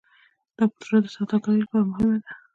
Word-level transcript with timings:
دا 0.57 0.63
پروژه 0.77 0.99
د 1.03 1.07
سوداګرۍ 1.15 1.59
لپاره 1.61 1.89
مهمه 1.91 2.17
ده. 2.23 2.31